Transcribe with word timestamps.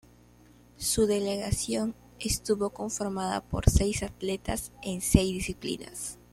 Su 0.79 1.05
delegación 1.05 1.93
estuvo 2.17 2.71
conformada 2.71 3.39
por 3.41 3.69
seis 3.69 4.01
atletas 4.01 4.71
en 4.81 4.99
seis 4.99 5.31
disciplinas. 5.31 6.17